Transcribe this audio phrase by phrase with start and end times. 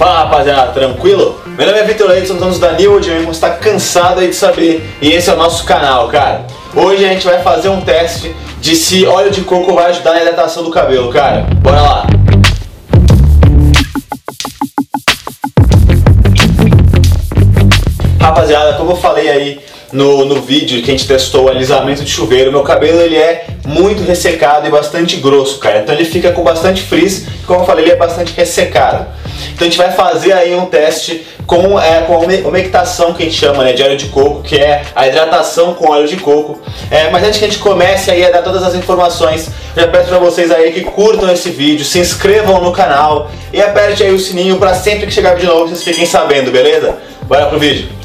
[0.00, 1.38] Fala rapaziada, tranquilo?
[1.44, 4.34] Meu nome é Vitor Leite, somos donos da New Audio você está cansado aí de
[4.34, 6.46] saber e esse é o nosso canal, cara.
[6.74, 10.22] Hoje a gente vai fazer um teste de se óleo de coco vai ajudar na
[10.22, 11.46] hidratação do cabelo, cara.
[11.56, 12.06] Bora lá!
[18.18, 19.60] Rapaziada, como eu falei aí
[19.92, 23.48] no, no vídeo que a gente testou o alisamento de chuveiro, meu cabelo ele é
[23.66, 25.80] muito ressecado e bastante grosso, cara.
[25.80, 29.19] Então ele fica com bastante frizz, como eu falei, ele é bastante ressecado.
[29.60, 33.26] Então a gente vai fazer aí um teste com, é, com a umectação que a
[33.26, 36.58] gente chama né, de óleo de coco, que é a hidratação com óleo de coco.
[36.90, 40.08] É, mas antes que a gente comece aí a dar todas as informações, já peço
[40.08, 44.18] para vocês aí que curtam esse vídeo, se inscrevam no canal e aperte aí o
[44.18, 46.96] sininho para sempre que chegar vídeo novo vocês fiquem sabendo, beleza?
[47.28, 47.99] Bora pro vídeo!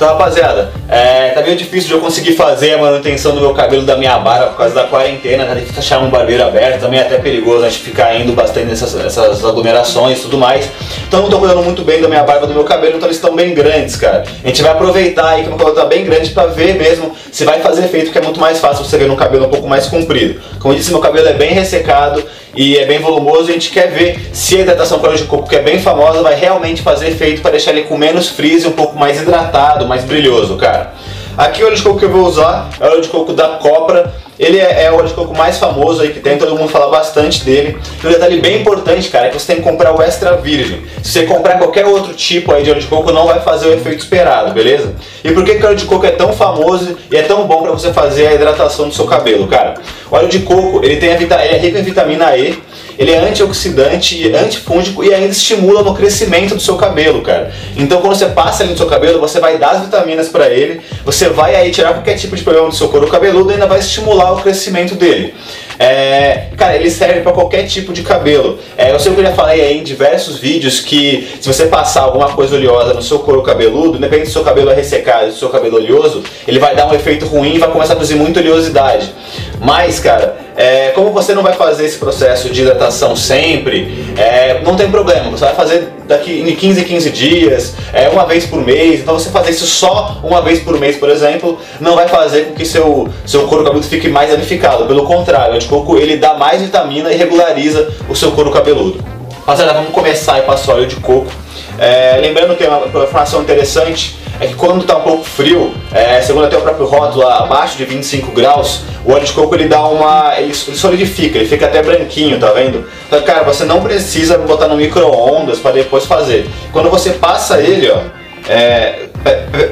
[0.00, 3.82] Então, rapaziada, é, tá meio difícil de eu conseguir fazer a manutenção do meu cabelo
[3.82, 7.02] da minha barba por causa da quarentena, tá difícil achar um barbeiro aberto, também é
[7.02, 10.70] até perigoso a gente ficar indo bastante nessas, nessas aglomerações e tudo mais.
[11.06, 13.36] Então não tô cuidando muito bem da minha barba do meu cabelo, então eles estão
[13.36, 14.24] bem grandes, cara.
[14.42, 17.14] A gente vai aproveitar aí que o meu cabelo tá bem grande pra ver mesmo
[17.30, 19.68] se vai fazer efeito, porque é muito mais fácil você ver no cabelo um pouco
[19.68, 20.40] mais comprido.
[20.60, 23.90] Como eu disse, meu cabelo é bem ressecado, e é bem volumoso a gente quer
[23.90, 27.08] ver se a hidratação com óleo de coco, que é bem famosa, vai realmente fazer
[27.08, 30.92] efeito para deixar ele com menos frizz um pouco mais hidratado, mais brilhoso, cara.
[31.36, 33.48] Aqui o óleo de coco que eu vou usar é o óleo de coco da
[33.48, 34.12] Copra.
[34.40, 36.88] Ele é, é, o óleo de coco mais famoso aí que tem, todo mundo fala
[36.88, 37.76] bastante dele.
[38.02, 40.82] E um detalhe bem importante, cara, é que você tem que comprar o extra virgem.
[41.02, 43.74] Se você comprar qualquer outro tipo aí de óleo de coco, não vai fazer o
[43.74, 44.94] efeito esperado, beleza?
[45.22, 47.60] E por que, que o óleo de coco é tão famoso e é tão bom
[47.60, 49.74] para você fazer a hidratação do seu cabelo, cara?
[50.10, 52.58] O óleo de coco, ele, tem a ele é rico em vitamina E,
[53.00, 57.50] ele é antioxidante, antifúngico e ainda estimula no crescimento do seu cabelo, cara.
[57.74, 60.82] Então quando você passa ali no seu cabelo, você vai dar as vitaminas para ele,
[61.02, 63.78] você vai aí tirar qualquer tipo de problema do seu couro cabeludo e ainda vai
[63.78, 65.32] estimular o crescimento dele.
[65.78, 68.58] É, cara, ele serve para qualquer tipo de cabelo.
[68.76, 72.02] É, eu sei que eu já falei aí em diversos vídeos que se você passar
[72.02, 75.36] alguma coisa oleosa no seu couro cabeludo, independente se o seu cabelo é ressecado se
[75.36, 77.96] o seu cabelo é oleoso, ele vai dar um efeito ruim e vai começar a
[77.96, 79.10] produzir muita oleosidade.
[79.58, 84.76] Mas, cara, é, como você não vai fazer esse processo de hidratação sempre, é, não
[84.76, 85.30] tem problema.
[85.30, 89.00] Você vai fazer daqui em 15 15 dias, é, uma vez por mês.
[89.00, 92.54] Então você fazer isso só uma vez por mês, por exemplo, não vai fazer com
[92.54, 94.84] que seu, seu couro cabeludo fique mais danificado.
[94.84, 99.02] Pelo contrário, o anticoco ele dá mais vitamina e regulariza o seu couro cabeludo.
[99.38, 101.32] Rapaziada, vamos começar aí passar óleo de coco.
[101.80, 106.20] É, lembrando que é uma informação interessante é que quando está um pouco frio, é,
[106.20, 109.82] segundo até o próprio rótulo, abaixo de 25 graus, o óleo de coco ele dá
[109.86, 110.34] uma.
[110.38, 112.86] ele solidifica, ele fica até branquinho, tá vendo?
[113.06, 116.46] Então, cara, você não precisa botar no micro-ondas para depois fazer.
[116.70, 117.98] Quando você passa ele, ó,
[118.46, 119.06] é,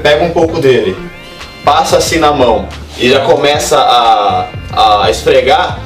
[0.03, 0.97] pega um pouco dele,
[1.63, 2.67] passa assim na mão
[2.99, 4.49] e já começa a,
[5.03, 5.79] a esfregar,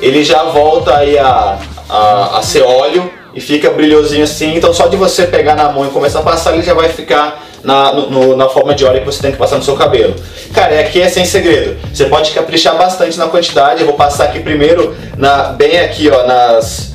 [0.00, 4.56] ele já volta aí a, a, a ser óleo e fica brilhosinho assim.
[4.56, 7.46] Então só de você pegar na mão e começar a passar, ele já vai ficar
[7.62, 10.14] na, no, na forma de óleo que você tem que passar no seu cabelo.
[10.52, 11.78] Cara, aqui é sem segredo.
[11.92, 13.80] Você pode caprichar bastante na quantidade.
[13.80, 16.92] Eu vou passar aqui primeiro, na, bem aqui, ó, nas,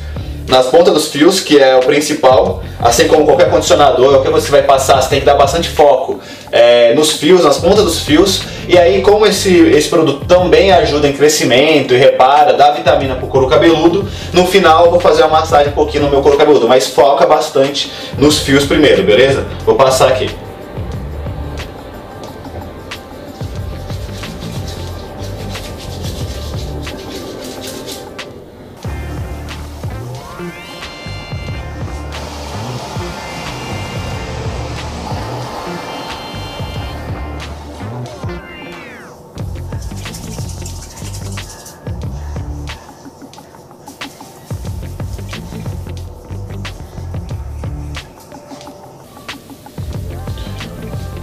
[0.48, 2.64] nas pontas dos fios, que é o principal.
[2.80, 6.20] Assim como qualquer condicionador, o que você vai passar, você tem que dar bastante foco
[6.56, 8.44] é, nos fios, nas pontas dos fios.
[8.66, 13.28] E aí, como esse, esse produto também ajuda em crescimento e repara, dá vitamina pro
[13.28, 16.66] couro cabeludo, no final eu vou fazer uma massagem um pouquinho no meu couro cabeludo,
[16.68, 19.46] mas foca bastante nos fios primeiro, beleza?
[19.66, 20.45] Vou passar aqui.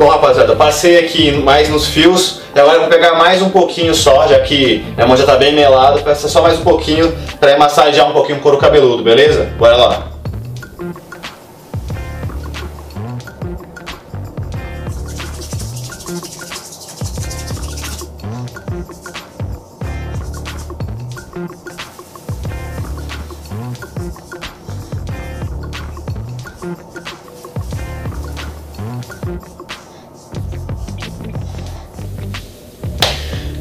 [0.03, 2.41] Bom, rapaziada, passei aqui mais nos fios.
[2.53, 5.37] E agora eu vou pegar mais um pouquinho só, já que a mão já tá
[5.37, 6.01] bem melada.
[6.01, 9.53] Peça só mais um pouquinho para massagear um pouquinho o couro cabeludo, beleza?
[9.57, 10.12] Bora lá.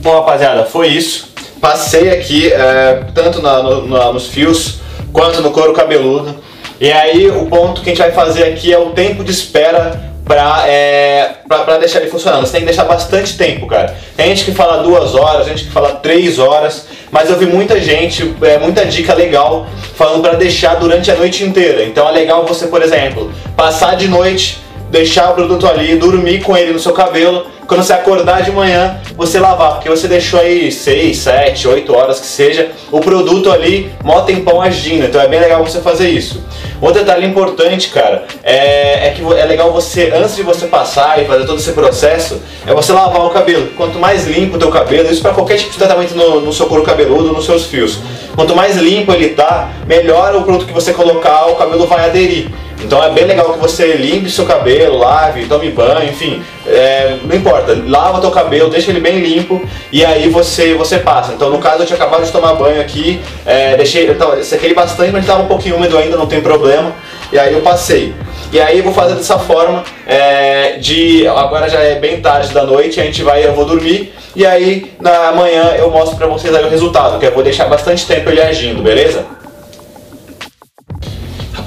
[0.01, 1.29] Bom, rapaziada, foi isso.
[1.61, 4.79] Passei aqui, é, tanto na, no, na, nos fios,
[5.13, 6.35] quanto no couro cabeludo.
[6.79, 10.11] E aí, o ponto que a gente vai fazer aqui é o tempo de espera
[10.25, 12.47] pra, é, pra, pra, deixar ele funcionando.
[12.47, 13.95] Você tem que deixar bastante tempo, cara.
[14.17, 17.79] Tem gente que fala duas horas, gente que fala três horas, mas eu vi muita
[17.79, 21.83] gente, é, muita dica legal falando para deixar durante a noite inteira.
[21.83, 24.57] Então é legal você, por exemplo, passar de noite,
[24.91, 28.99] deixar o produto ali, dormir com ele no seu cabelo, quando você acordar de manhã,
[29.15, 33.89] você lavar, porque você deixou aí 6, 7, 8 horas que seja, o produto ali,
[34.03, 36.43] mó tempão agindo, então é bem legal você fazer isso.
[36.81, 41.25] Outro detalhe importante, cara, é, é que é legal você, antes de você passar e
[41.25, 43.67] fazer todo esse processo, é você lavar o cabelo.
[43.77, 46.65] Quanto mais limpo o teu cabelo, isso para qualquer tipo de tratamento no, no seu
[46.65, 47.99] couro cabeludo, nos seus fios.
[48.35, 52.49] Quanto mais limpo ele tá, melhor o produto que você colocar, o cabelo vai aderir.
[52.83, 57.35] Então é bem legal que você limpe seu cabelo, lave, tome banho, enfim, é, não
[57.35, 59.61] importa, lava teu cabelo, deixa ele bem limpo
[59.91, 61.33] e aí você você passa.
[61.33, 65.11] Então no caso eu tinha acabado de tomar banho aqui, é, deixei, eu sequei bastante,
[65.11, 66.93] mas estava um pouquinho úmido ainda, não tem problema.
[67.31, 68.13] E aí eu passei.
[68.51, 72.65] E aí eu vou fazer dessa forma, é, de agora já é bem tarde da
[72.65, 76.53] noite, a gente vai, eu vou dormir e aí na manhã eu mostro pra vocês
[76.53, 79.25] aí o resultado, que eu vou deixar bastante tempo ele agindo, beleza?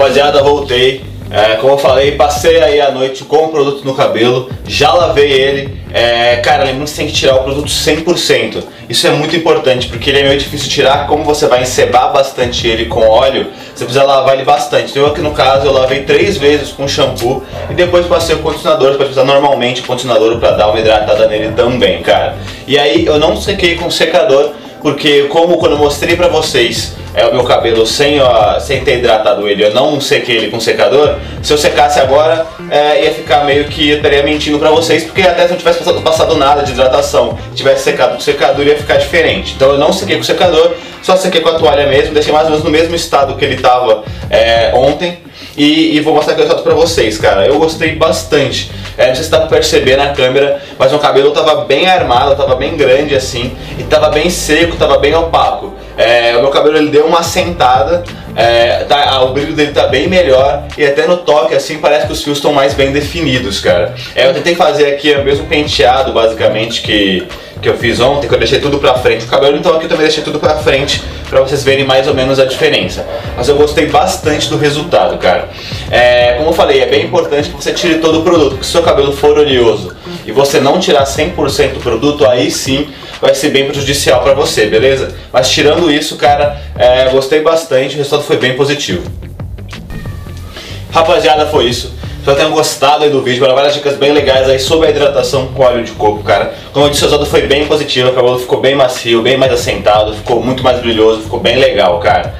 [0.04, 1.02] Rapaziada, voltei.
[1.30, 5.32] É, como eu falei, passei aí a noite com o produto no cabelo, já lavei
[5.32, 5.78] ele.
[5.94, 8.62] É, cara, lembrando que você tem que tirar o produto 100%.
[8.86, 11.06] Isso é muito importante porque ele é meio difícil tirar.
[11.06, 14.90] Como você vai encebar bastante ele com óleo, você precisa lavar ele bastante.
[14.90, 18.92] Então, aqui no caso, eu lavei três vezes com shampoo e depois passei o condicionador.
[18.92, 22.36] Você pode usar normalmente o condicionador para dar uma hidratada nele também, cara.
[22.66, 24.52] E aí eu não sequei com secador
[24.82, 28.98] porque como quando eu mostrei pra vocês é, o meu cabelo sem, ó, sem ter
[28.98, 33.44] hidratado ele, eu não sequei ele com secador, se eu secasse agora é, ia ficar
[33.44, 36.62] meio que eu estaria mentindo pra vocês, porque até se não tivesse passado, passado nada
[36.62, 39.54] de hidratação, tivesse secado com secador ia ficar diferente.
[39.54, 40.72] Então eu não sequei com secador,
[41.02, 43.56] só sequei com a toalha mesmo, deixei mais ou menos no mesmo estado que ele
[43.56, 45.18] tava é, ontem.
[45.56, 47.46] E, e, vou mostrar aqui o resultado pra vocês, cara.
[47.46, 48.72] Eu gostei bastante.
[48.96, 52.34] É, não sei se dá pra perceber na câmera, mas o cabelo tava bem armado,
[52.34, 55.74] tava bem grande assim, e tava bem seco, tava bem opaco.
[55.96, 58.02] É, o meu cabelo ele deu uma assentada,
[58.34, 62.12] é, tá, o brilho dele tá bem melhor e até no toque assim parece que
[62.12, 63.94] os fios estão mais bem definidos, cara.
[64.14, 67.26] É, eu tentei fazer aqui o mesmo penteado basicamente que,
[67.62, 69.24] que eu fiz ontem, que eu deixei tudo pra frente.
[69.24, 71.00] O cabelo então aqui eu também deixei tudo pra frente
[71.34, 73.04] para vocês verem mais ou menos a diferença.
[73.36, 75.48] Mas eu gostei bastante do resultado, cara.
[75.90, 78.70] É, como eu falei, é bem importante que você tire todo o produto, porque se
[78.70, 79.92] seu cabelo for oleoso
[80.24, 82.86] e você não tirar 100% do produto, aí sim
[83.20, 85.12] vai ser bem prejudicial para você, beleza?
[85.32, 89.02] Mas tirando isso, cara, é, gostei bastante, o resultado foi bem positivo.
[90.92, 91.92] Rapaziada, foi isso.
[92.24, 95.62] Espero tenham gostado aí do vídeo, várias dicas bem legais aí sobre a hidratação com
[95.62, 96.54] óleo de coco, cara.
[96.72, 99.52] Como eu disse, o resultado foi bem positivo, o cabelo ficou bem macio, bem mais
[99.52, 102.34] assentado, ficou muito mais brilhoso, ficou bem legal, cara.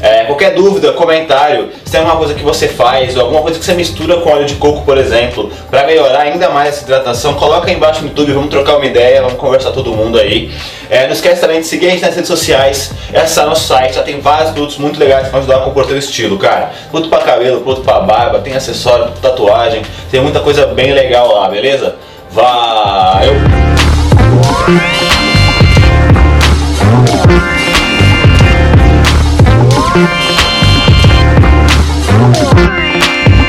[0.00, 3.64] É, qualquer dúvida, comentário, se tem alguma coisa que você faz, ou alguma coisa que
[3.64, 7.68] você mistura com óleo de coco, por exemplo, para melhorar ainda mais essa hidratação, coloca
[7.68, 10.52] aí embaixo no YouTube, vamos trocar uma ideia, vamos conversar todo mundo aí.
[10.88, 14.02] É, não esquece também de seguir a gente nas redes sociais, acessar nosso site, já
[14.02, 16.70] tem vários produtos muito legais para ajudar a compor teu estilo, cara.
[16.90, 21.48] Produto para cabelo, produto para barba, tem acessório, tatuagem, tem muita coisa bem legal lá,
[21.48, 21.96] beleza?
[22.30, 23.34] Valeu!